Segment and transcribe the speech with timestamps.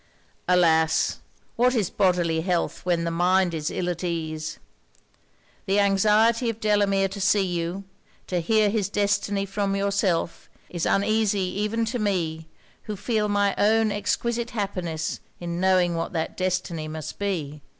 [0.49, 1.19] 'Alas!
[1.57, 4.57] what is bodily health when the mind is ill at ease?
[5.67, 7.83] The anxiety of Delamere to see you,
[8.25, 12.47] to hear his destiny from yourself, is uneasy even to me,
[12.85, 17.61] who feel my own exquisite happiness in knowing what that destiny must be.